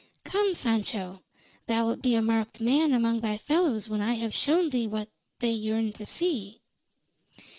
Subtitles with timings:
[0.23, 1.21] "Come, Sancho.
[1.67, 5.51] Thou'lt be a marked man among thy fellows when I have shown thee what they
[5.51, 6.61] yearn to see."